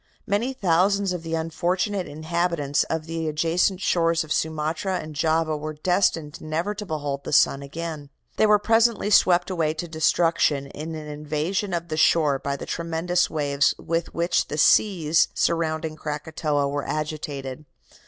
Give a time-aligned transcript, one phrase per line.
[0.25, 5.75] Many thousands of the unfortunate inhabitants of the adjacent shores of Sumatra and Java were
[5.75, 8.09] destined never to behold the sun again.
[8.37, 12.65] They were presently swept away to destruction in an invasion of the shore by the
[12.65, 17.65] tremendous waves with which the seas surrounding Krakatoa were agitated.